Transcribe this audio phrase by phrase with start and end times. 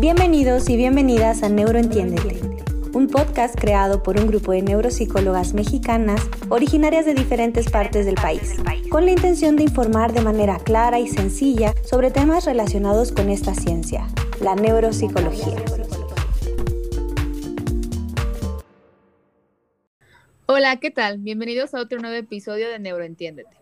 [0.00, 2.40] Bienvenidos y bienvenidas a Neuroentiéndete,
[2.94, 8.56] un podcast creado por un grupo de neuropsicólogas mexicanas originarias de diferentes partes del país,
[8.90, 13.54] con la intención de informar de manera clara y sencilla sobre temas relacionados con esta
[13.54, 14.08] ciencia,
[14.40, 15.64] la neuropsicología.
[20.46, 21.18] Hola, ¿qué tal?
[21.18, 23.56] Bienvenidos a otro nuevo episodio de Neuroentiéndete.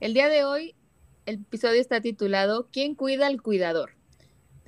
[0.00, 0.74] El día de hoy,
[1.24, 3.97] el episodio está titulado ¿Quién cuida al cuidador?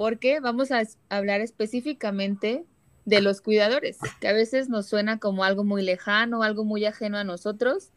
[0.00, 0.80] Porque vamos a
[1.10, 2.64] hablar específicamente
[3.04, 7.18] de los cuidadores, que a veces nos suena como algo muy lejano, algo muy ajeno
[7.18, 7.90] a nosotros,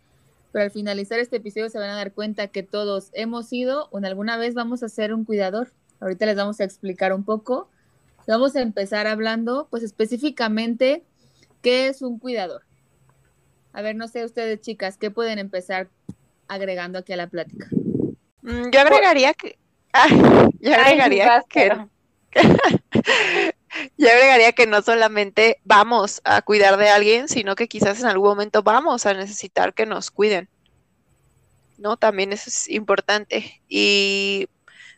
[0.51, 3.99] pero al finalizar este episodio se van a dar cuenta que todos hemos sido o
[3.99, 5.71] en alguna vez vamos a ser un cuidador.
[6.01, 7.69] Ahorita les vamos a explicar un poco.
[8.27, 11.05] Vamos a empezar hablando, pues específicamente,
[11.61, 12.63] ¿qué es un cuidador?
[13.71, 15.87] A ver, no sé ustedes, chicas, ¿qué pueden empezar
[16.49, 17.69] agregando aquí a la plática?
[18.41, 19.57] Mm, yo agregaría que...
[20.59, 21.92] yo agregaría que...
[23.97, 28.29] Yo agregaría que no solamente vamos a cuidar de alguien, sino que quizás en algún
[28.29, 30.49] momento vamos a necesitar que nos cuiden.
[31.77, 31.97] ¿No?
[31.97, 33.61] También eso es importante.
[33.67, 34.47] Y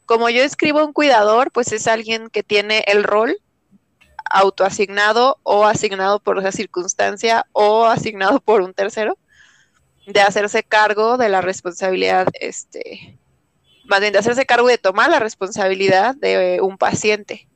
[0.05, 3.37] como yo escribo un cuidador, pues es alguien que tiene el rol
[4.29, 9.17] autoasignado o asignado por esa circunstancia o asignado por un tercero
[10.05, 13.17] de hacerse cargo de la responsabilidad este,
[13.85, 17.47] más bien de hacerse cargo de tomar la responsabilidad de un paciente,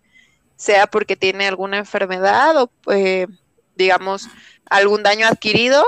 [0.56, 3.28] sea porque tiene alguna enfermedad o, eh,
[3.76, 4.28] digamos,
[4.70, 5.84] algún daño adquirido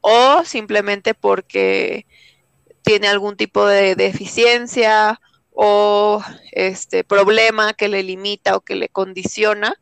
[0.00, 2.06] o simplemente porque
[2.82, 5.20] tiene algún tipo de deficiencia
[5.52, 9.74] o este problema que le limita o que le condiciona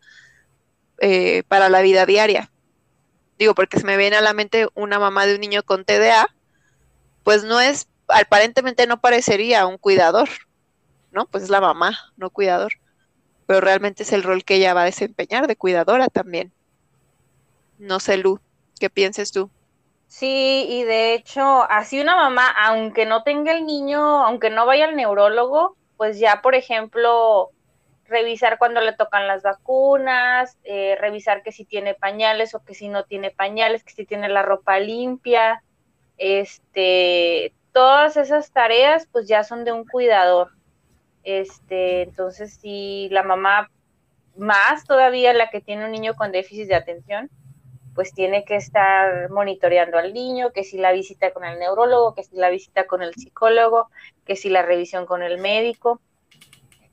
[0.98, 2.50] eh, para la vida diaria.
[3.38, 6.34] Digo, porque se me viene a la mente una mamá de un niño con TDA,
[7.22, 10.28] pues no es aparentemente no parecería un cuidador,
[11.12, 11.26] ¿no?
[11.26, 12.72] Pues es la mamá, no cuidador.
[13.46, 16.52] Pero realmente es el rol que ella va a desempeñar de cuidadora también.
[17.78, 18.40] No sé, Lu,
[18.78, 19.50] ¿qué pienses tú?
[20.06, 24.86] Sí, y de hecho, así una mamá, aunque no tenga el niño, aunque no vaya
[24.86, 27.50] al neurólogo, pues ya, por ejemplo,
[28.06, 32.88] revisar cuando le tocan las vacunas, eh, revisar que si tiene pañales o que si
[32.88, 35.62] no tiene pañales, que si tiene la ropa limpia,
[36.16, 40.50] este, todas esas tareas pues ya son de un cuidador.
[41.24, 43.70] Este, entonces si la mamá
[44.36, 47.30] más todavía la que tiene un niño con déficit de atención,
[47.94, 52.22] pues tiene que estar monitoreando al niño, que si la visita con el neurólogo, que
[52.22, 53.90] si la visita con el psicólogo,
[54.24, 56.00] que si la revisión con el médico.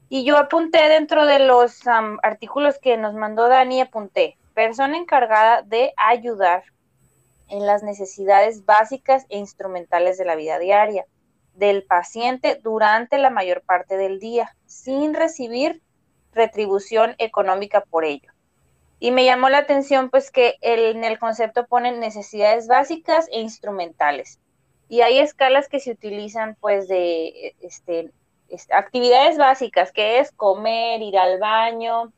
[0.10, 1.82] Y yo apunté dentro de los
[2.24, 6.64] artículos que nos mandó Dani, apunté, persona encargada de ayudar
[7.50, 11.06] en las necesidades básicas e instrumentales de la vida diaria
[11.54, 15.82] del paciente durante la mayor parte del día, sin recibir
[16.34, 18.32] retribución económica por ello.
[19.00, 24.40] Y me llamó la atención pues que en el concepto ponen necesidades básicas e instrumentales.
[24.88, 28.12] Y hay escalas que se utilizan pues de este,
[28.72, 32.14] actividades básicas, que es comer, ir al baño,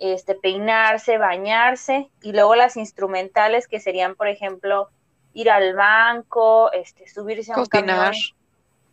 [0.00, 4.88] este, peinarse, bañarse, y luego las instrumentales que serían, por ejemplo,
[5.32, 8.12] ir al banco, este, subirse a un camión,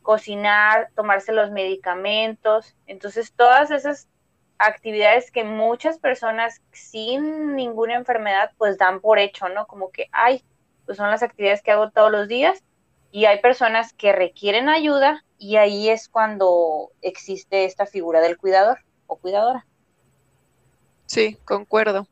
[0.01, 2.75] cocinar, tomarse los medicamentos.
[2.85, 4.07] Entonces, todas esas
[4.57, 9.67] actividades que muchas personas sin ninguna enfermedad pues dan por hecho, ¿no?
[9.67, 10.43] Como que, ay,
[10.85, 12.63] pues son las actividades que hago todos los días
[13.11, 18.79] y hay personas que requieren ayuda y ahí es cuando existe esta figura del cuidador
[19.05, 19.66] o cuidadora.
[21.07, 22.07] Sí, concuerdo.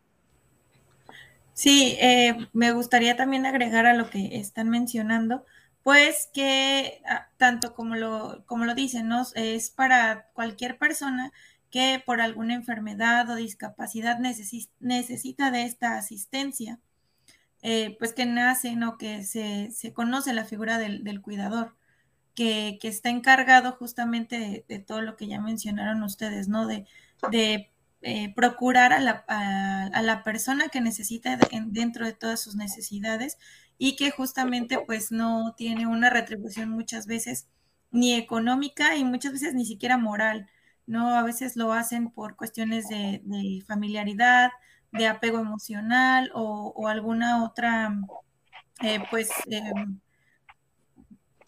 [1.53, 5.45] Sí, eh, me gustaría también agregar a lo que están mencionando,
[5.83, 11.31] pues que ah, tanto como lo, como lo dicen, es para cualquier persona
[11.69, 16.79] que por alguna enfermedad o discapacidad necesita de esta asistencia,
[17.61, 18.97] eh, pues que nace, ¿no?
[18.97, 21.75] Que se, se conoce la figura del, cuidador,
[22.35, 26.67] que, que, está encargado justamente de, todo lo que ya mencionaron ustedes, ¿no?
[26.67, 26.85] De,
[27.31, 27.71] de
[28.07, 33.39] eh, procurar a la, a, la, persona que necesita dentro de todas sus necesidades
[33.79, 37.47] y que justamente pues no tiene una retribución muchas veces
[37.89, 40.47] ni económica y muchas veces ni siquiera moral,
[40.85, 41.15] ¿no?
[41.15, 43.23] A veces lo hacen por cuestiones de,
[43.67, 44.51] familiaridad,
[44.91, 47.97] de apego emocional o, alguna otra,
[48.83, 49.99] eh, pues, em,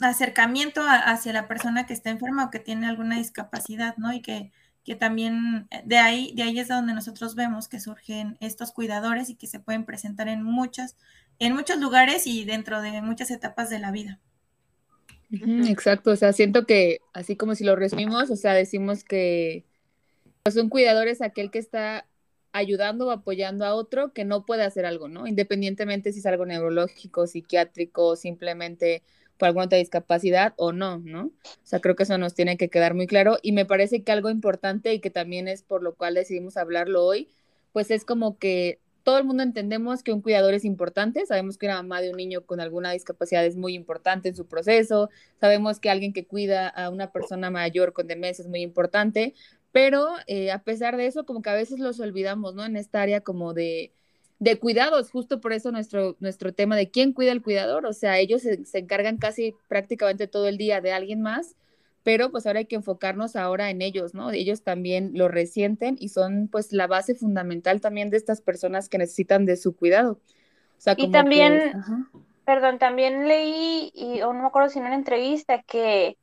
[0.02, 4.12] acercamiento hacia la persona que está enferma o que tiene alguna discapacidad, ¿no?
[4.12, 4.52] Y que
[4.88, 9.30] que también eh, de ahí, de ahí es donde nosotros vemos que surgen estos cuidadores
[9.30, 10.96] y que se pueden presentar en muchos,
[11.40, 14.22] en muchos lugares y dentro de muchas etapas de la vida.
[15.30, 19.66] Exacto, o sea, siento que así como si lo resumimos, o sea, decimos que
[20.44, 22.08] Pues un cuidador es aquel que está
[22.54, 25.28] ayudando o apoyando a otro que no puede hacer algo, ¿no?
[25.28, 29.04] Independientemente si es algo neurológico, psiquiátrico, simplemente
[29.38, 31.26] por alguna otra discapacidad o no, ¿no?
[31.26, 31.32] O
[31.64, 34.30] sea, creo que eso nos tiene que quedar muy claro y me parece que algo
[34.30, 37.30] importante y que también es por lo cual decidimos hablarlo hoy,
[37.74, 41.66] pues es como que todo el mundo entendemos que un cuidador es importante, sabemos que
[41.66, 45.10] una mamá de un niño con alguna discapacidad es muy importante en su proceso,
[45.40, 49.34] sabemos que alguien que cuida a una persona mayor con demencia es muy importante,
[49.72, 52.66] pero eh, a pesar de eso, como que a veces los olvidamos, ¿no?
[52.66, 53.94] En esta área como de,
[54.40, 58.20] de cuidados, justo por eso nuestro, nuestro tema de quién cuida al cuidador, o sea,
[58.20, 61.56] ellos se, encargan casi prácticamente todo el día de alguien más,
[62.04, 64.32] pero pues ahora hay que enfocarnos ahora en ellos, ¿no?
[64.32, 68.98] Ellos también lo resienten y son pues la base fundamental también de estas personas que
[68.98, 70.20] necesitan de su cuidado.
[70.96, 71.74] y también,
[72.46, 76.18] perdón, también leí, y no me acuerdo si en una entrevista, que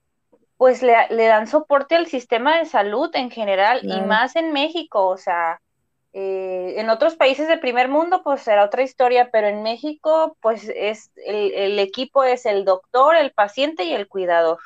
[0.56, 5.06] pues le, le dan soporte al sistema de salud en general y más en México,
[5.08, 5.60] o sea,
[6.16, 10.70] eh, en otros países del primer mundo, pues será otra historia, pero en México, pues
[10.72, 14.60] es el, equipo es el doctor, el paciente y el cuidador.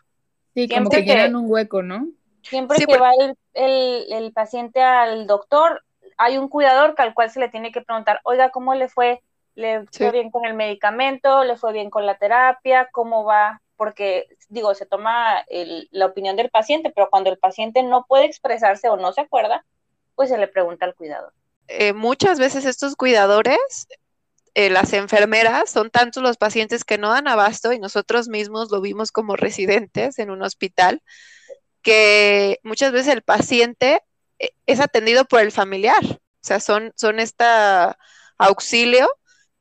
[0.53, 2.07] Sí, como que, llenan un hueco, ¿no?
[2.43, 3.13] Siempre que va
[3.55, 5.83] el, paciente al doctor,
[6.19, 9.23] hay un cuidador al cual se le tiene que preguntar, oiga, ¿cómo le fue?
[9.55, 11.45] ¿Le fue bien con el medicamento?
[11.45, 12.91] ¿Le fue bien con la terapia?
[12.93, 13.63] ¿Cómo va?
[13.77, 15.47] Porque, digo, se toma
[15.93, 19.65] la opinión del paciente, pero cuando el paciente no puede expresarse o no se acuerda,
[20.19, 21.33] pues se le pregunta al cuidador.
[21.69, 23.87] Eh, muchas veces estos cuidadores,
[24.55, 28.81] eh, las enfermeras, son tantos los pacientes que no dan abasto y nosotros mismos lo
[28.81, 31.05] vimos como residentes en un hospital,
[31.83, 34.03] que muchas veces el paciente
[34.41, 37.97] eh, es atendido por el familiar, o sea, son, son esta
[38.39, 39.09] auxilio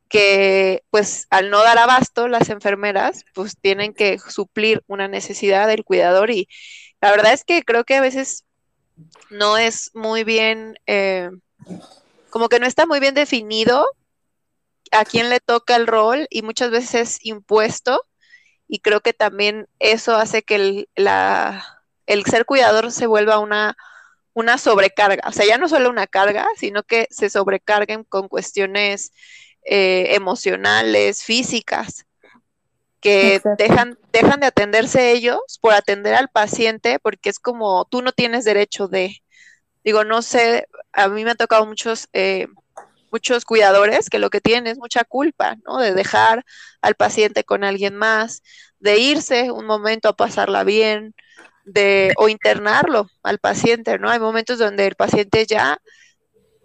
[0.10, 5.84] que pues al no dar abasto las enfermeras pues tienen que suplir una necesidad del
[5.84, 6.48] cuidador y
[7.00, 8.47] la verdad es que creo que a veces
[9.30, 11.30] no es muy bien, eh,
[12.30, 13.86] como que no está muy bien definido
[14.92, 18.02] a quién le toca el rol y muchas veces es impuesto
[18.68, 23.78] y creo que también eso hace que el, la, el ser cuidador se vuelva una,
[24.34, 29.12] una sobrecarga, o sea, ya no solo una carga, sino que se sobrecarguen con cuestiones
[29.64, 32.07] eh, emocionales, físicas
[33.02, 38.12] que dejan, dejan de atenderse ellos por atender al paciente, porque es como tú no
[38.12, 39.22] tienes derecho de,
[39.84, 42.48] digo, no sé, a mí me ha tocado muchos, eh,
[43.12, 45.80] muchos cuidadores que lo que tienen es mucha culpa, ¿no?
[45.80, 46.44] De dejar
[46.82, 48.44] al paciente con alguien más,
[48.80, 51.14] de irse un momento a pasarla bien,
[51.66, 54.10] de, o internarlo al paciente, ¿no?
[54.10, 55.80] Hay momentos donde el paciente ya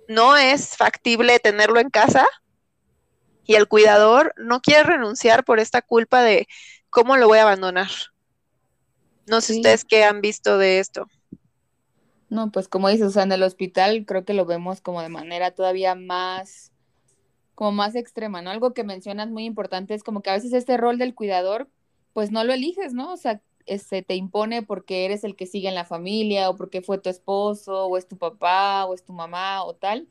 [0.09, 2.27] no es factible tenerlo en casa
[3.45, 6.47] y el cuidador no quiere renunciar por esta culpa de
[6.91, 7.91] cómo lo voy a abandonar.
[9.27, 11.07] No sé ustedes qué han visto de esto.
[12.29, 15.09] No, pues como dices, o sea, en el hospital creo que lo vemos como de
[15.09, 16.73] manera todavía más,
[17.55, 18.51] como más extrema, ¿no?
[18.51, 21.69] Algo que mencionas muy importante es como que a veces este rol del cuidador,
[22.15, 23.13] pues no lo eliges, ¿no?
[23.13, 26.57] O sea, se este, te impone porque eres el que sigue en la familia o
[26.57, 30.09] porque fue tu esposo o es tu papá o es tu mamá o tal.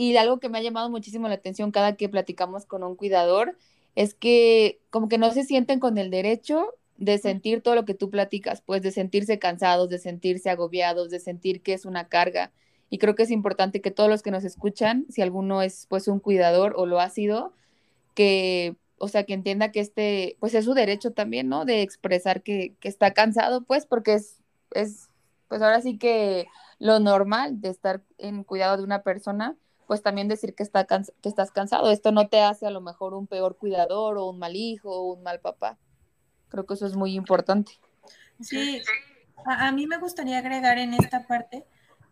[0.00, 3.58] Y algo que me ha llamado muchísimo la atención cada que platicamos con un cuidador
[3.94, 7.92] es que como que no se sienten con el derecho de sentir todo lo que
[7.92, 12.50] tú platicas, pues de sentirse cansados, de sentirse agobiados, de sentir que es una carga.
[12.88, 16.08] Y creo que es importante que todos los que nos escuchan, si alguno es pues
[16.08, 17.52] un cuidador o lo ha sido,
[18.14, 21.66] que, o sea, que entienda que este, pues es su derecho también, ¿no?
[21.66, 24.38] De expresar que, que está cansado, pues porque es,
[24.70, 25.10] es,
[25.48, 26.46] pues ahora sí que
[26.78, 29.58] lo normal de estar en cuidado de una persona,
[29.90, 31.90] pues también decir que, está que estás cansado.
[31.90, 35.14] Esto no te hace a lo mejor un peor cuidador o un mal hijo o
[35.14, 35.78] un mal papá.
[36.48, 37.72] Creo que eso es muy importante.
[38.40, 38.80] Sí,
[39.44, 41.66] a, mí me gustaría agregar en esta parte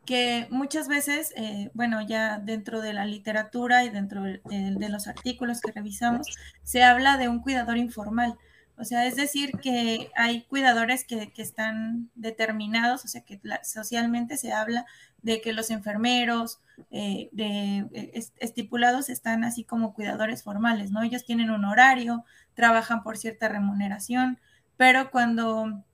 [0.04, 5.06] que muchas veces, eh, bueno, ya dentro de la literatura y dentro de, de, los
[5.06, 6.26] artículos que revisamos,
[6.64, 8.37] se habla de un cuidador informal.
[8.78, 14.37] O sea, es decir, que hay cuidadores que, que están determinados, o sea, que socialmente
[14.37, 14.87] se habla
[15.23, 21.02] de que los enfermeros eh, de, eh, estipulados están así como cuidadores formales, ¿no?
[21.02, 24.38] Ellos tienen un horario, trabajan por cierta remuneración,
[24.76, 25.85] pero cuando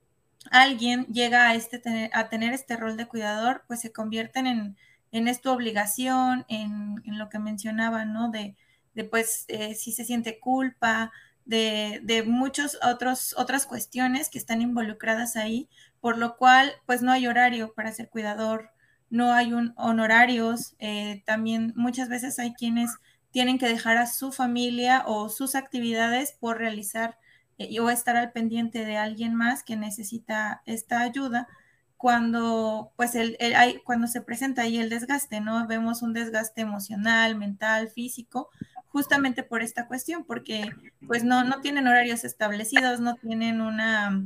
[0.51, 4.77] alguien llega a, este, a tener este rol de cuidador, pues se convierten en,
[5.11, 8.31] en esta obligación, en, en, lo que mencionaba, ¿no?
[8.31, 8.57] De,
[8.95, 11.13] de pues, eh, si se siente culpa,
[11.45, 15.69] de, de muchas otras cuestiones que están involucradas ahí,
[16.01, 18.71] por lo cual, pues no hay horario para ser cuidador,
[19.11, 22.91] no hay un honorarios, eh, también muchas veces hay quienes
[23.31, 27.19] tienen que dejar a su familia o sus actividades por realizar
[27.59, 31.49] eh, o estar al pendiente de alguien más que necesita esta ayuda.
[31.97, 35.67] cuando, pues el, hay, cuando se presenta ahí el desgaste, ¿no?
[35.67, 38.51] Vemos un desgaste emocional, mental, físico,
[38.95, 40.71] justamente por esta cuestión, porque
[41.05, 44.25] pues no, no tienen horarios establecidos, no tienen una,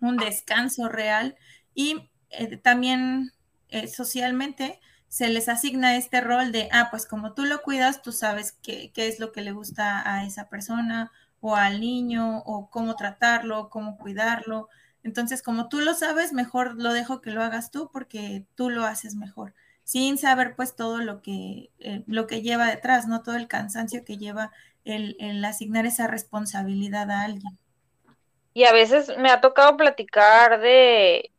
[0.00, 1.34] un descanso real
[1.74, 3.32] y eh, también
[3.70, 8.12] eh, socialmente se les asigna este rol de, ah, pues como tú lo cuidas, tú
[8.12, 11.10] sabes qué, qué es lo que le gusta a esa persona
[11.40, 14.68] o al niño o cómo tratarlo, cómo cuidarlo.
[15.04, 18.84] Entonces, como tú lo sabes, mejor lo dejo que lo hagas tú porque tú lo
[18.84, 19.54] haces mejor,
[19.86, 23.22] sin saber pues todo lo que, eh, lo que lleva detrás, ¿no?
[23.22, 24.50] Todo el cansancio que lleva
[24.84, 27.56] el, el asignar esa responsabilidad a alguien.
[28.52, 31.30] Y a veces me ha tocado platicar de,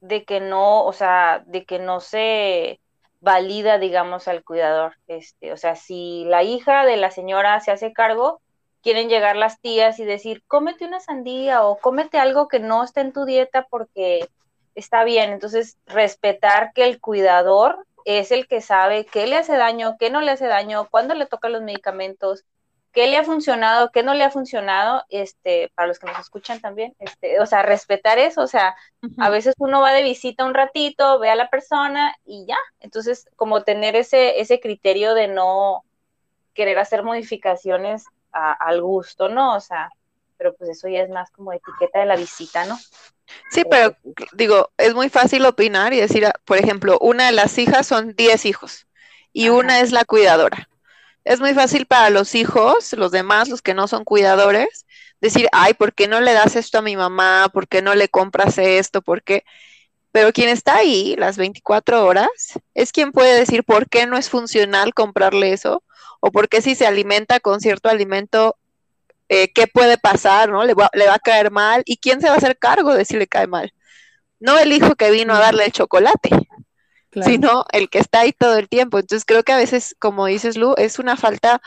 [0.00, 2.80] de que no, o sea, de que no se
[3.20, 4.94] valida, digamos, al cuidador.
[5.06, 8.40] Este, o sea, si la hija de la señora se hace cargo,
[8.82, 13.02] quieren llegar las tías y decir, cómete una sandía o cómete algo que no está
[13.02, 14.26] en tu dieta porque
[14.74, 15.32] está bien.
[15.32, 20.20] Entonces, respetar que el cuidador es el que sabe qué le hace daño, qué no
[20.20, 22.44] le hace daño, cuándo le tocan los medicamentos,
[22.92, 26.60] qué le ha funcionado, qué no le ha funcionado, este, para los que nos escuchan
[26.60, 28.74] también, este, o sea, respetar eso, o sea,
[29.18, 33.28] a veces uno va de visita un ratito, ve a la persona y ya, entonces
[33.36, 35.84] como tener ese, ese criterio de no
[36.52, 39.56] querer hacer modificaciones al gusto, ¿no?
[39.56, 39.90] O sea,
[40.36, 42.76] pero pues eso ya es más como etiqueta de la visita, ¿no?
[43.50, 43.96] Sí, pero
[44.32, 48.46] digo, es muy fácil opinar y decir, por ejemplo, una de las hijas son 10
[48.46, 48.86] hijos
[49.32, 50.68] y una es la cuidadora.
[51.24, 54.86] Es muy fácil para los hijos, los demás, los que no son cuidadores,
[55.20, 57.50] decir, ay, ¿por qué no le das esto a mi mamá?
[57.52, 59.02] ¿Por qué no le compras esto?
[59.02, 59.44] ¿Por qué?
[60.12, 62.28] Pero quien está ahí las 24 horas
[62.74, 65.84] es quien puede decir por qué no es funcional comprarle eso
[66.20, 68.56] o por qué si se alimenta con cierto alimento,
[69.30, 70.64] eh, qué puede pasar, ¿no?
[70.64, 73.04] Le va, le va a caer mal y quién se va a hacer cargo de
[73.04, 73.72] si le cae mal.
[74.40, 76.30] No el hijo que vino a darle el chocolate,
[77.12, 78.98] sino el que está ahí todo el tiempo.
[78.98, 81.62] Entonces creo que a veces, como dices Lu, es una falta,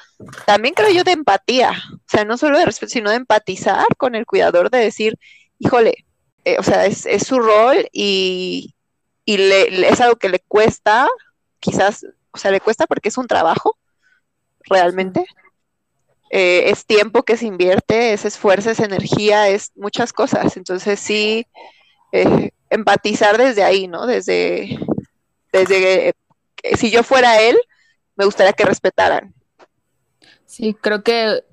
[0.45, 1.71] también creo yo, de empatía.
[1.93, 5.17] O sea, no solo de respeto, sino de empatizar con el cuidador, de decir,
[5.57, 6.05] híjole,
[6.43, 8.75] eh, o sea, es, es, su rol y,
[9.23, 11.07] y le, es algo que le cuesta,
[11.61, 13.77] quizás, o sea, le cuesta porque es un trabajo,
[14.65, 15.25] realmente.
[16.35, 20.57] Eh, es tiempo que se invierte, es esfuerzo, es energía, es muchas cosas.
[20.57, 21.45] Entonces sí,
[22.11, 24.07] eh, empatizar desde ahí, ¿no?
[24.07, 24.79] Desde,
[25.51, 26.13] desde, eh,
[26.75, 27.55] si yo fuera él,
[28.15, 29.31] me gustaría que respetaran.
[30.47, 31.43] Sí, creo que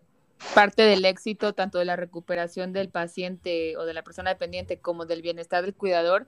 [0.54, 5.04] parte del éxito, tanto de la recuperación del paciente o de la persona dependiente como
[5.04, 6.26] del bienestar del cuidador,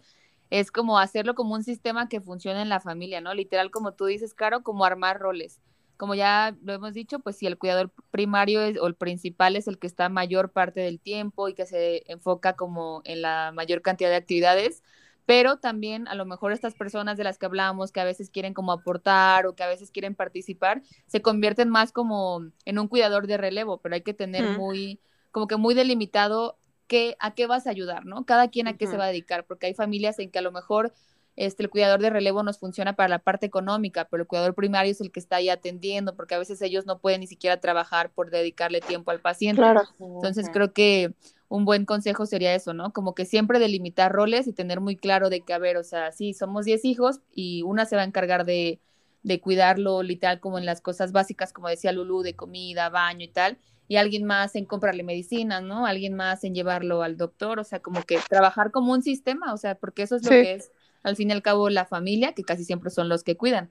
[0.50, 3.32] es como hacerlo como un sistema que funcione en la familia, ¿no?
[3.32, 5.59] Literal, como tú dices, Caro, como armar roles
[6.02, 9.68] como ya lo hemos dicho, pues si el cuidador primario es, o el principal es
[9.68, 13.82] el que está mayor parte del tiempo y que se enfoca como en la mayor
[13.82, 14.82] cantidad de actividades,
[15.26, 18.52] pero también a lo mejor estas personas de las que hablamos, que a veces quieren
[18.52, 23.28] como aportar o que a veces quieren participar, se convierten más como en un cuidador
[23.28, 24.99] de relevo, pero hay que tener muy,
[25.30, 28.26] como que muy delimitado qué, a qué vas a ayudar, ¿no?
[28.26, 30.50] Cada quien a qué se va a dedicar, porque hay familias en que a lo
[30.50, 30.92] mejor
[31.37, 34.93] este, el cuidador de relevo nos funciona para la parte económica, pero el cuidador primario
[34.93, 38.11] es el que está ahí atendiendo, porque a veces ellos no pueden ni siquiera trabajar
[38.11, 39.62] por dedicarle tiempo al paciente.
[39.99, 41.15] Entonces creo que
[41.49, 42.93] un buen consejo sería eso, ¿no?
[42.93, 46.12] Como que siempre delimitar roles y tener muy claro de que, a ver, o sea,
[46.12, 48.81] sí, somos 10 hijos y una se va a encargar de,
[49.23, 53.29] de cuidarlo literal como en las cosas básicas, como decía Lulu, de comida, baño y
[53.29, 53.59] tal,
[53.89, 55.87] y alguien más en comprarle medicinas, ¿no?
[55.87, 59.57] Alguien más en llevarlo al doctor, o sea, como que trabajar como un sistema, o
[59.57, 60.71] sea, porque eso es lo que es
[61.02, 63.71] al fin y al cabo la familia, que casi siempre son los que cuidan.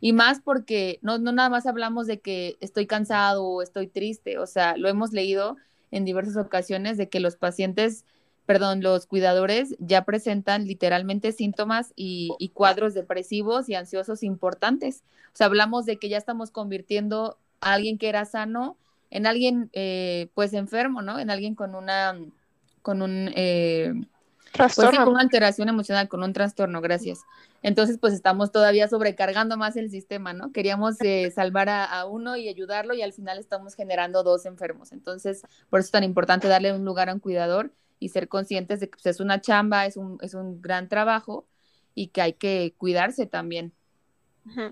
[0.00, 4.38] Y más porque no, no nada más hablamos de que estoy cansado o estoy triste,
[4.38, 5.56] o sea, lo hemos leído
[5.90, 8.04] en diversas ocasiones de que los pacientes,
[8.44, 15.02] perdón, los cuidadores ya presentan literalmente síntomas y, cuadros depresivos y ansiosos importantes.
[15.28, 18.76] O sea, hablamos de que ya estamos convirtiendo a alguien que era sano
[19.10, 21.18] en alguien eh, pues enfermo, ¿no?
[21.18, 22.18] En alguien con una,
[22.82, 23.30] con un...
[23.34, 23.94] Eh,
[24.56, 27.20] pues con una alteración emocional, con un trastorno, gracias.
[27.62, 30.52] Entonces, pues estamos todavía sobrecargando más el sistema, ¿no?
[30.52, 34.92] Queríamos eh, salvar a, uno y ayudarlo y al final estamos generando dos enfermos.
[34.92, 38.80] Entonces, por eso es tan importante darle un lugar a un cuidador y ser conscientes
[38.80, 41.46] de que pues, es una chamba, es un, es un gran trabajo
[41.94, 43.72] y que hay que cuidarse también.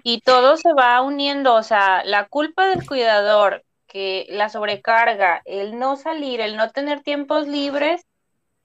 [0.05, 5.79] Y todo se va uniendo, o sea, la culpa del cuidador, que la sobrecarga, el
[5.79, 8.03] no salir, el no tener tiempos libres,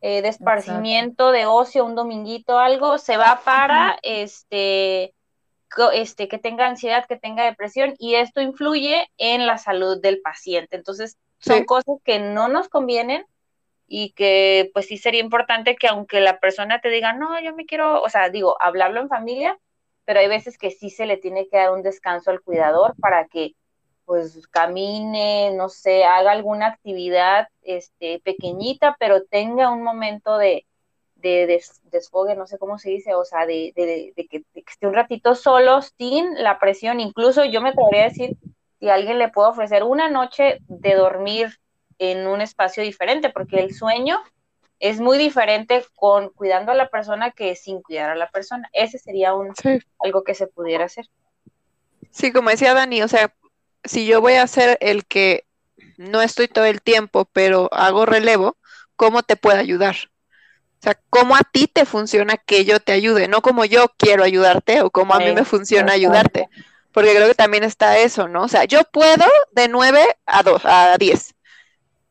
[0.02, 5.14] eh, de esparcimiento, de ocio, un dominguito, algo, se va para este,
[5.94, 10.76] este, que tenga ansiedad, que tenga depresión, y esto influye en la salud del paciente.
[10.76, 13.26] Entonces, son cosas que no nos convienen,
[13.90, 17.66] y que pues sí sería importante que aunque la persona te diga, no, yo me
[17.66, 19.58] quiero, o sea, digo, hablarlo en familia,
[20.06, 23.28] pero hay veces que sí se le tiene que dar un descanso al cuidador para
[23.28, 23.56] que
[24.10, 30.66] pues camine, no sé, haga alguna actividad este, pequeñita, pero tenga un momento de,
[31.14, 31.62] de,
[31.92, 36.42] desfogue, no sé cómo se dice, o sea, de, que, esté un ratito solo, sin
[36.42, 37.00] la presión.
[37.00, 38.36] Incluso yo me podría decir
[38.80, 41.60] si alguien le puede ofrecer una noche de dormir
[42.00, 44.18] en un espacio diferente, porque el sueño
[44.80, 48.72] es muy diferente con cuidando a la persona que sin cuidar a la persona.
[48.74, 49.54] Ese sería un
[50.00, 51.06] algo que se pudiera hacer.
[52.10, 53.32] Sí, como decía Dani, o sea,
[53.84, 55.46] si yo voy a ser el que
[55.98, 58.58] no estoy todo el tiempo, pero hago relevo,
[58.96, 59.96] ¿cómo te puedo ayudar?
[60.80, 63.28] O sea, ¿cómo a ti te funciona que yo te ayude?
[63.28, 66.48] No como yo quiero ayudarte o como a mí me funciona ayudarte.
[66.94, 68.44] Porque creo que también está eso, ¿no?
[68.44, 71.36] O sea, yo puedo de 9 a 2, a 10.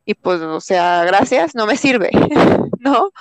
[0.05, 2.11] Y pues, o sea, gracias, no me sirve,
[2.79, 3.11] ¿no?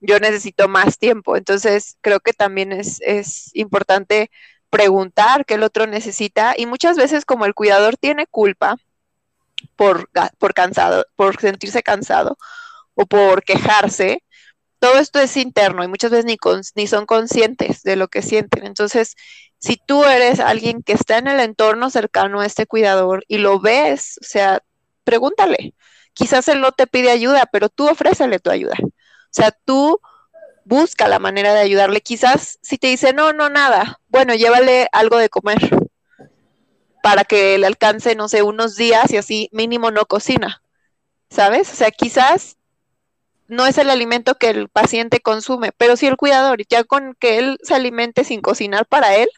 [0.00, 1.36] Yo necesito más tiempo.
[1.36, 4.30] Entonces, creo que también es, es importante
[4.70, 8.76] preguntar qué el otro necesita y muchas veces como el cuidador tiene culpa
[9.76, 12.36] por, por cansado, por sentirse cansado
[12.94, 14.22] o por quejarse,
[14.78, 16.36] todo esto es interno y muchas veces ni,
[16.76, 18.66] ni son conscientes de lo que sienten.
[18.66, 19.16] Entonces,
[19.58, 23.60] si tú eres alguien que está en el entorno cercano a este cuidador y lo
[23.60, 24.62] ves, o sea,
[25.04, 25.74] pregúntale.
[26.12, 28.74] Quizás él no te pide ayuda, pero tú ofrécele tu ayuda.
[28.82, 30.00] O sea, tú
[30.68, 32.02] busca la manera de ayudarle.
[32.02, 35.58] Quizás si te dice, no, no, nada, bueno, llévale algo de comer
[37.02, 40.62] para que le alcance, no sé, unos días y así mínimo no cocina,
[41.30, 41.72] ¿sabes?
[41.72, 42.58] O sea, quizás
[43.46, 47.38] no es el alimento que el paciente consume, pero sí el cuidador, ya con que
[47.38, 49.30] él se alimente sin cocinar para él,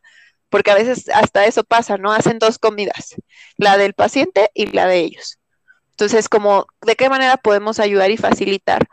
[0.49, 2.13] porque a veces hasta eso pasa, ¿no?
[2.13, 3.15] Hacen dos comidas,
[3.57, 5.39] la del paciente y la de ellos.
[5.93, 8.89] Entonces, como, ¿de qué manera podemos ayudar y facilitar?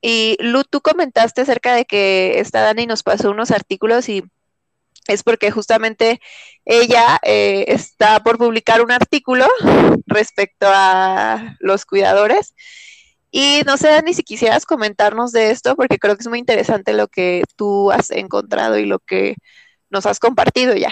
[0.00, 4.22] Y Lu, tú comentaste acerca de que esta Dani nos pasó unos artículos y
[5.08, 6.20] es porque justamente
[6.64, 9.46] ella eh, está por publicar un artículo
[10.06, 12.54] respecto a los cuidadores.
[13.30, 16.92] Y no sé, Dani, si quisieras comentarnos de esto, porque creo que es muy interesante
[16.92, 19.36] lo que tú has encontrado y lo que
[19.90, 20.90] nos has compartido ya.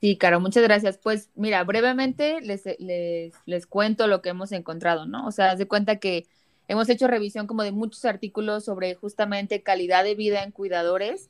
[0.00, 0.98] Sí, Caro, muchas gracias.
[0.98, 5.26] Pues mira, brevemente les, les, les cuento lo que hemos encontrado, ¿no?
[5.26, 6.26] O sea, haz de cuenta que
[6.68, 11.28] Hemos hecho revisión como de muchos artículos sobre justamente calidad de vida en cuidadores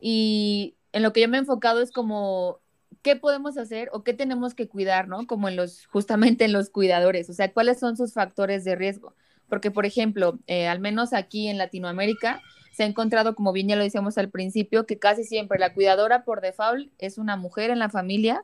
[0.00, 2.58] y en lo que yo me he enfocado es como
[3.02, 5.26] qué podemos hacer o qué tenemos que cuidar, ¿no?
[5.26, 9.14] Como en los, justamente en los cuidadores, o sea, cuáles son sus factores de riesgo.
[9.48, 12.40] Porque, por ejemplo, eh, al menos aquí en Latinoamérica,
[12.72, 16.24] se ha encontrado, como bien ya lo decíamos al principio, que casi siempre la cuidadora
[16.24, 18.42] por default es una mujer en la familia.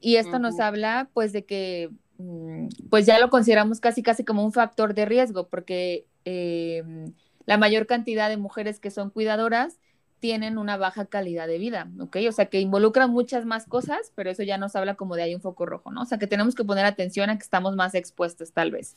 [0.00, 1.90] Y esto nos habla, pues, de que
[2.90, 7.12] pues ya lo consideramos casi casi como un factor de riesgo, porque em,
[7.46, 9.78] la mayor cantidad de mujeres que son cuidadoras
[10.20, 12.18] tienen una baja calidad de vida, ¿ok?
[12.28, 15.34] O sea, que involucran muchas más cosas, pero eso ya nos habla como de hay
[15.34, 16.02] un foco rojo, ¿no?
[16.02, 18.94] O sea, que tenemos que poner atención a que estamos más expuestos tal vez.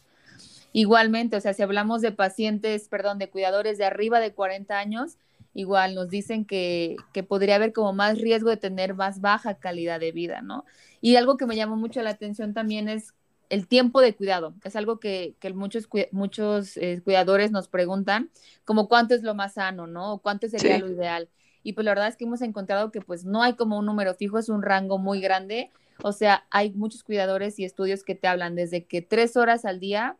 [0.71, 5.17] Igualmente, o sea, si hablamos de pacientes, perdón, de cuidadores de arriba de 40 años,
[5.55, 9.99] igual nos dicen que, que, podría haber como más riesgo de tener más baja calidad
[10.01, 10.65] de vida, ¿no?
[11.01, 13.13] Y algo que me llamó mucho la atención también es
[13.49, 14.53] el tiempo de cuidado.
[14.63, 18.29] Es algo que, que muchos, muchos eh, cuidadores nos preguntan,
[18.65, 20.13] como cuánto es lo más sano, ¿no?
[20.13, 21.29] O cuánto sería lo ideal.
[21.63, 24.13] Y pues la verdad es que hemos encontrado que pues no hay como un número
[24.13, 25.71] fijo, es un rango muy grande.
[26.03, 29.79] O sea, hay muchos cuidadores y estudios que te hablan desde que tres horas al
[29.79, 30.17] día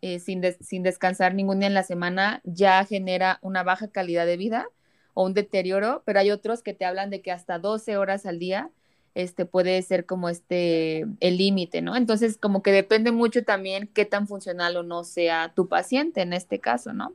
[0.00, 4.36] eh, sin, sin descansar ningún día en la semana ya genera una baja calidad de
[4.36, 4.66] vida
[5.14, 8.38] o un deterioro, pero hay otros que te hablan de que hasta 12 horas al
[8.38, 8.70] día
[9.14, 11.96] este puede ser como este el límite, ¿no?
[11.96, 16.32] Entonces, como que depende mucho también qué tan funcional o no sea tu paciente en
[16.32, 17.14] este caso, ¿no?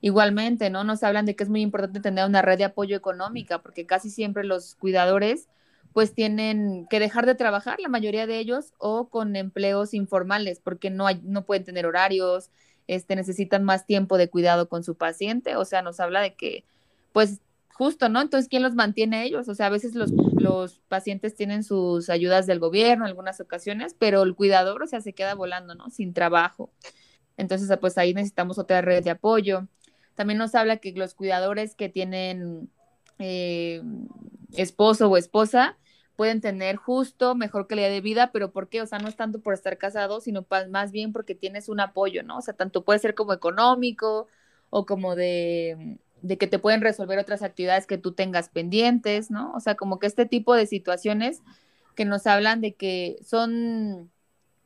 [0.00, 0.84] Igualmente, ¿no?
[0.84, 4.10] Nos hablan de que es muy importante tener una red de apoyo económica, porque casi
[4.10, 5.48] siempre los cuidadores
[5.92, 10.90] pues tienen que dejar de trabajar, la mayoría de ellos, o con empleos informales, porque
[10.90, 12.50] no, hay, no pueden tener horarios,
[12.86, 16.64] este, necesitan más tiempo de cuidado con su paciente, o sea, nos habla de que
[17.12, 17.40] pues
[17.78, 18.20] justo, ¿no?
[18.20, 19.48] Entonces, ¿quién los mantiene ellos?
[19.48, 23.94] O sea, a veces los, los pacientes tienen sus ayudas del gobierno en algunas ocasiones,
[23.96, 25.88] pero el cuidador, o sea, se queda volando, ¿no?
[25.90, 26.70] Sin trabajo.
[27.36, 29.68] Entonces, pues ahí necesitamos otra red de apoyo.
[30.16, 32.68] También nos habla que los cuidadores que tienen
[33.20, 33.80] eh,
[34.56, 35.78] esposo o esposa
[36.16, 38.82] pueden tener justo mejor calidad de vida, pero ¿por qué?
[38.82, 42.24] O sea, no es tanto por estar casados, sino más bien porque tienes un apoyo,
[42.24, 42.38] ¿no?
[42.38, 44.26] O sea, tanto puede ser como económico
[44.70, 49.52] o como de de que te pueden resolver otras actividades que tú tengas pendientes, ¿no?
[49.52, 51.42] O sea, como que este tipo de situaciones
[51.94, 54.10] que nos hablan de que son,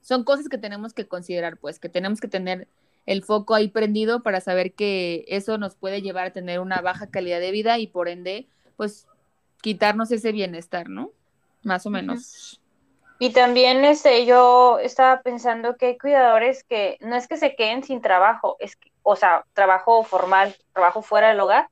[0.00, 2.68] son cosas que tenemos que considerar, pues, que tenemos que tener
[3.06, 7.08] el foco ahí prendido para saber que eso nos puede llevar a tener una baja
[7.08, 9.06] calidad de vida y por ende, pues
[9.60, 11.10] quitarnos ese bienestar, ¿no?
[11.62, 12.60] Más o menos.
[13.18, 17.84] Y también este, yo estaba pensando que hay cuidadores que no es que se queden
[17.84, 21.68] sin trabajo, es que, o sea, trabajo formal, trabajo fuera del hogar,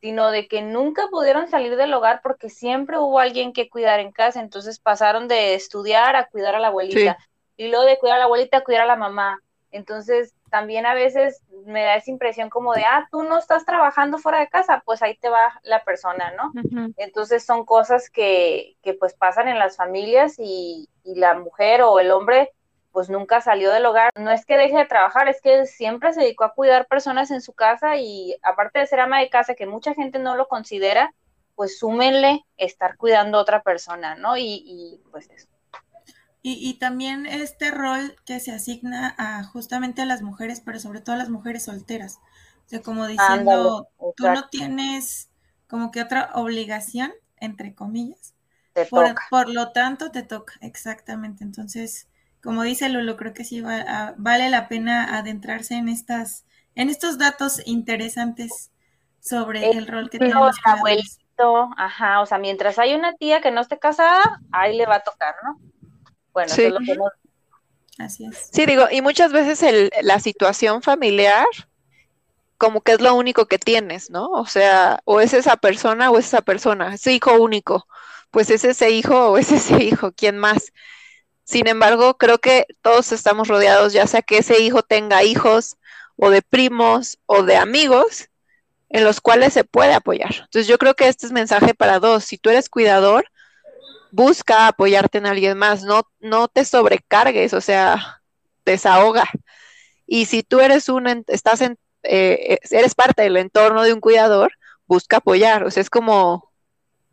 [0.00, 4.12] sino de que nunca pudieron salir del hogar porque siempre hubo alguien que cuidar en
[4.12, 7.18] casa, entonces pasaron de estudiar a cuidar a la abuelita,
[7.56, 9.40] y luego de cuidar a la abuelita a cuidar a la mamá.
[9.72, 14.18] Entonces, también a veces me da esa impresión como de, ah, tú no estás trabajando
[14.18, 16.52] fuera de casa, pues ahí te va la persona, ¿no?
[16.96, 22.00] Entonces son cosas que, que, pues pasan en las familias y, y, la mujer o
[22.00, 22.52] el hombre
[22.92, 24.10] pues nunca salió del hogar.
[24.18, 27.40] No es que deje de trabajar, es que siempre se dedicó a cuidar personas en
[27.40, 31.14] su casa y aparte de ser ama de casa, que mucha gente no lo considera,
[31.54, 34.36] pues súmenle estar cuidando a otra persona, ¿no?
[34.36, 35.48] Y, y pues eso.
[36.42, 41.14] Y, también este rol que se asigna a justamente a las mujeres, pero sobre todo
[41.14, 42.18] a las mujeres solteras.
[42.64, 45.28] O sea, como diciendo, tú no tienes
[45.68, 48.34] como que otra obligación, entre comillas.
[49.28, 51.44] por, lo tanto, te toca, exactamente.
[51.44, 52.08] Entonces,
[52.42, 57.60] como dice Lulu, creo que sí vale la pena adentrarse en estas, en estos datos
[57.66, 58.70] interesantes
[59.20, 60.56] sobre el, rol que tenemos.
[60.64, 64.96] abuelito, ajá, o sea, mientras hay una tía que no esté casada, ahí le va
[64.96, 65.60] a tocar, ¿no?
[66.32, 66.72] Bueno, sí.
[67.98, 68.48] Así es.
[68.50, 71.46] Sí, digo, y muchas veces el, la situación familiar
[72.60, 74.28] como que es lo único que tienes, ¿no?
[74.28, 77.86] O sea, o es esa persona o es esa persona, ese hijo único,
[78.30, 80.72] pues es ese hijo o es ese hijo, ¿quién más?
[81.50, 85.78] Sin embargo, creo que todos estamos rodeados, ya sea que ese hijo tenga hijos
[86.14, 88.28] o de primos o de amigos,
[88.88, 90.32] en los cuales se puede apoyar.
[90.32, 92.22] Entonces yo creo que este es mensaje para dos.
[92.22, 93.24] Si tú eres cuidador,
[94.12, 98.22] busca apoyarte en alguien más, no, no te sobrecargues, o sea,
[98.64, 99.28] desahoga.
[100.06, 104.52] Y si tú eres un, estás en, eh, eres parte del entorno de un cuidador,
[104.86, 106.49] busca apoyar, o sea, es como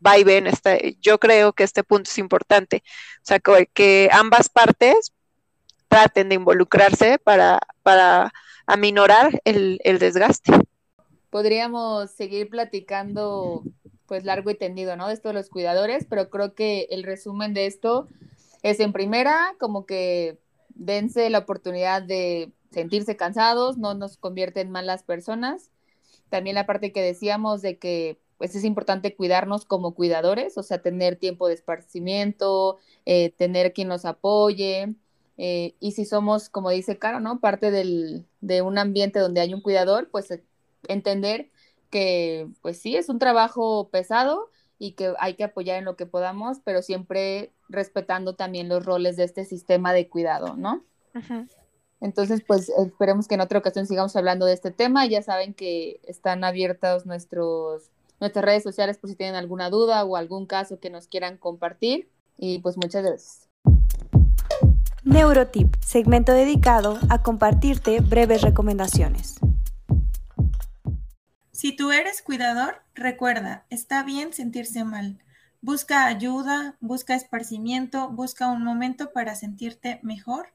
[0.04, 2.82] va y ven, este, yo creo que este punto es importante,
[3.18, 5.12] o sea, que, ambas partes
[5.88, 8.32] traten de involucrarse para, para
[8.66, 10.52] aminorar el, el desgaste.
[11.30, 13.62] Podríamos seguir platicando
[14.06, 15.08] pues largo y tendido, ¿no?
[15.08, 18.08] De esto de los cuidadores, pero creo que el resumen de esto
[18.62, 20.38] es en primera, como que
[20.70, 25.70] dense la oportunidad de sentirse cansados, no nos convierte en malas personas.
[26.30, 30.80] También la parte que decíamos de que pues es importante cuidarnos como cuidadores, o sea,
[30.80, 34.94] tener tiempo de esparcimiento, eh, tener quien nos apoye.
[35.36, 37.40] Eh, y si somos, como dice Caro, ¿no?
[37.40, 40.28] Parte del, de un ambiente donde hay un cuidador, pues
[40.88, 41.50] entender
[41.90, 46.06] que pues sí, es un trabajo pesado y que hay que apoyar en lo que
[46.06, 50.84] podamos, pero siempre respetando también los roles de este sistema de cuidado, ¿no?
[52.00, 55.06] Entonces, pues esperemos que en otra ocasión sigamos hablando de este tema.
[55.06, 60.16] Ya saben que están abiertas nuestros, nuestras redes sociales por si tienen alguna duda o
[60.16, 62.10] algún caso que nos quieran compartir.
[62.36, 63.48] Y pues muchas gracias.
[65.04, 69.36] Neurotip, segmento dedicado a compartirte breves recomendaciones.
[71.50, 75.18] Si tú eres cuidador, recuerda, está bien sentirse mal.
[75.60, 80.52] Busca ayuda, busca esparcimiento, busca un momento para sentirte mejor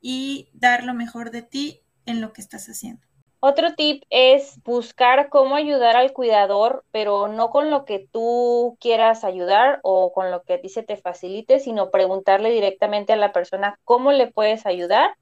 [0.00, 3.06] y dar lo mejor de ti en lo que estás haciendo.
[3.48, 9.22] Otro tip es buscar cómo ayudar al cuidador, pero no con lo que tú quieras
[9.22, 13.30] ayudar o con lo que a ti se te facilite, sino preguntarle directamente a la
[13.30, 15.14] persona cómo le puedes ayudar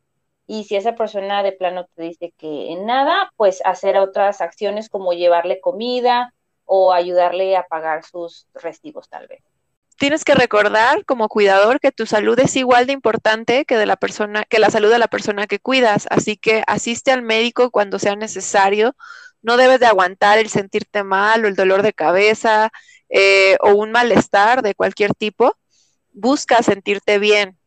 [0.47, 5.13] y si esa persona de plano te dice que nada, pues hacer otras acciones como
[5.13, 6.33] llevarle comida
[6.65, 9.43] o ayudarle a pagar sus recibos tal vez.
[9.97, 13.97] Tienes que recordar como cuidador que tu salud es igual de importante que de la
[13.97, 17.99] persona que la salud de la persona que cuidas, así que asiste al médico cuando
[17.99, 18.97] sea necesario.
[19.43, 22.71] No debes de aguantar el sentirte mal o el dolor de cabeza
[23.09, 25.57] eh, o un malestar de cualquier tipo.
[26.13, 27.59] Busca sentirte bien,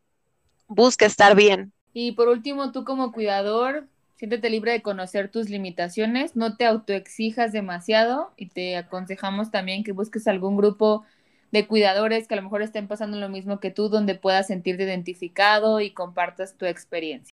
[0.67, 3.87] busca estar bien, y por último, tú como cuidador,
[4.17, 8.29] siéntete libre de conocer tus limitaciones, no te autoexijas demasiado.
[8.37, 11.03] Y te aconsejamos también que busques algún grupo
[11.51, 14.83] de cuidadores que a lo mejor estén pasando lo mismo que tú, donde puedas sentirte
[14.83, 17.33] identificado y compartas tu experiencia.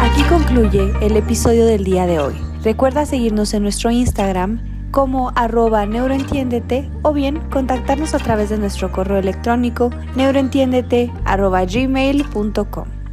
[0.00, 2.34] Aquí concluye el episodio del día de hoy.
[2.64, 8.90] Recuerda seguirnos en nuestro Instagram como arroba neuroentiéndete o bien contactarnos a través de nuestro
[8.90, 11.64] correo electrónico neuroentiéndete arroba.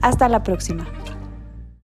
[0.01, 0.96] Hasta la próxima.